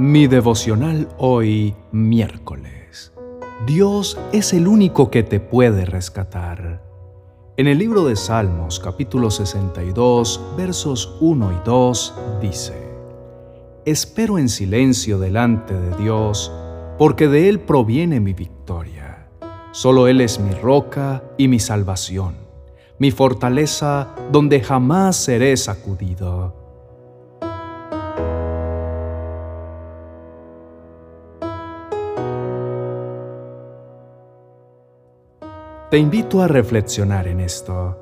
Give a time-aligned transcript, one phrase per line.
[0.00, 3.12] Mi devocional hoy, miércoles.
[3.66, 6.84] Dios es el único que te puede rescatar.
[7.56, 12.74] En el libro de Salmos, capítulo 62, versos 1 y 2, dice,
[13.84, 16.52] Espero en silencio delante de Dios,
[16.96, 19.26] porque de Él proviene mi victoria.
[19.72, 22.36] Solo Él es mi roca y mi salvación,
[23.00, 26.67] mi fortaleza donde jamás seré sacudido.
[35.90, 37.96] Te invito a reflexionar en esto.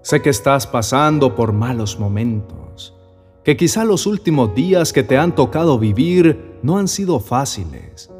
[0.00, 2.96] Sé que estás pasando por malos momentos,
[3.44, 8.10] que quizá los últimos días que te han tocado vivir no han sido fáciles.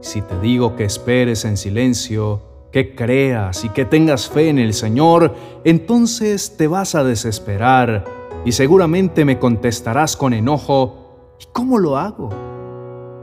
[0.00, 2.42] Si te digo que esperes en silencio,
[2.72, 8.04] que creas y que tengas fe en el Señor, entonces te vas a desesperar
[8.44, 12.30] y seguramente me contestarás con enojo, ¿y cómo lo hago?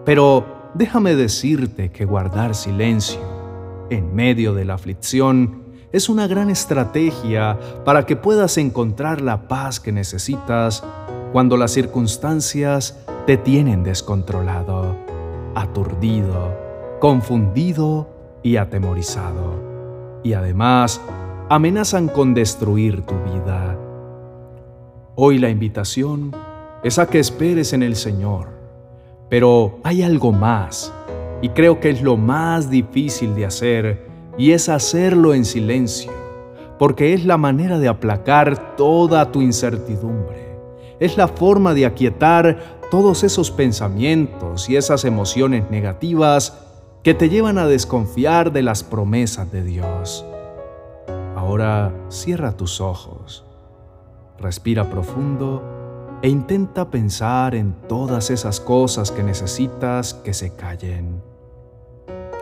[0.06, 3.39] Pero déjame decirte que guardar silencio
[3.90, 9.80] en medio de la aflicción es una gran estrategia para que puedas encontrar la paz
[9.80, 10.84] que necesitas
[11.32, 14.96] cuando las circunstancias te tienen descontrolado,
[15.56, 16.56] aturdido,
[17.00, 18.10] confundido
[18.44, 20.20] y atemorizado.
[20.24, 21.02] Y además
[21.50, 23.78] amenazan con destruir tu vida.
[25.16, 26.32] Hoy la invitación
[26.84, 28.50] es a que esperes en el Señor,
[29.30, 30.94] pero hay algo más
[31.42, 36.12] y creo que es lo más difícil de hacer y es hacerlo en silencio,
[36.78, 40.58] porque es la manera de aplacar toda tu incertidumbre.
[41.00, 46.58] Es la forma de aquietar todos esos pensamientos y esas emociones negativas
[47.04, 50.26] que te llevan a desconfiar de las promesas de Dios.
[51.36, 53.46] Ahora cierra tus ojos,
[54.40, 55.64] respira profundo
[56.22, 61.29] e intenta pensar en todas esas cosas que necesitas que se callen.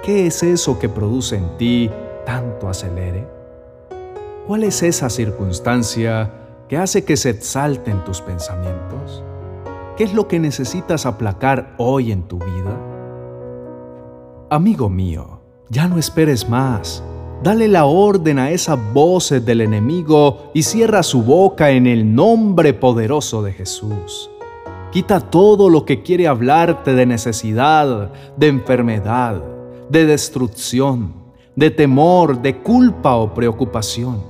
[0.08, 1.90] ¿Qué es eso que produce en ti
[2.26, 3.28] tanto acelere?
[4.48, 6.32] ¿Cuál es esa circunstancia
[6.70, 9.22] que hace que se exalten tus pensamientos?
[9.98, 12.80] ¿Qué es lo que necesitas aplacar hoy en tu vida?
[14.50, 17.04] Amigo mío, ya no esperes más.
[17.44, 22.74] Dale la orden a esas voces del enemigo y cierra su boca en el nombre
[22.74, 24.32] poderoso de Jesús.
[24.90, 29.57] Quita todo lo que quiere hablarte de necesidad, de enfermedad,
[29.90, 31.14] de destrucción,
[31.56, 34.24] de temor, de culpa o preocupación.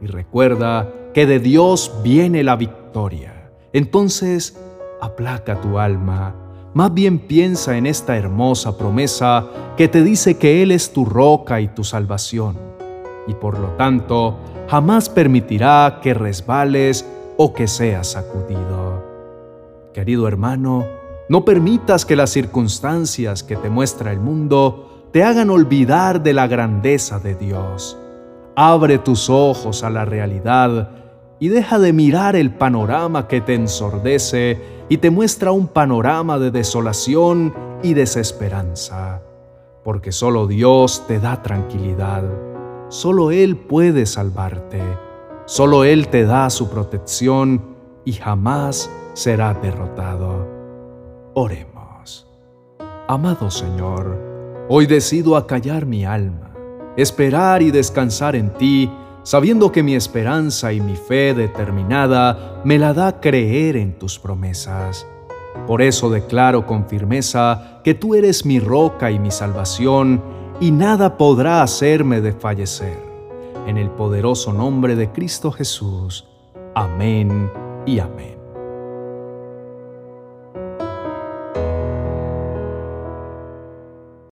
[0.00, 3.50] Y recuerda que de Dios viene la victoria.
[3.72, 4.58] Entonces,
[5.00, 6.34] aplaca tu alma.
[6.74, 11.60] Más bien piensa en esta hermosa promesa que te dice que Él es tu roca
[11.60, 12.58] y tu salvación,
[13.26, 14.36] y por lo tanto
[14.68, 17.06] jamás permitirá que resbales
[17.38, 19.04] o que seas sacudido.
[19.94, 20.84] Querido hermano,
[21.28, 26.46] no permitas que las circunstancias que te muestra el mundo te hagan olvidar de la
[26.46, 27.98] grandeza de Dios.
[28.54, 30.90] Abre tus ojos a la realidad
[31.38, 36.50] y deja de mirar el panorama que te ensordece y te muestra un panorama de
[36.50, 39.20] desolación y desesperanza.
[39.84, 42.24] Porque solo Dios te da tranquilidad,
[42.88, 44.80] solo Él puede salvarte,
[45.44, 50.55] solo Él te da su protección y jamás será derrotado.
[51.38, 52.26] Oremos.
[53.06, 54.16] Amado Señor,
[54.70, 56.50] hoy decido acallar mi alma,
[56.96, 58.90] esperar y descansar en ti,
[59.22, 65.06] sabiendo que mi esperanza y mi fe determinada me la da creer en tus promesas.
[65.66, 70.22] Por eso declaro con firmeza que tú eres mi roca y mi salvación,
[70.58, 72.98] y nada podrá hacerme desfallecer.
[73.66, 76.26] En el poderoso nombre de Cristo Jesús.
[76.74, 77.50] Amén
[77.84, 78.45] y amén.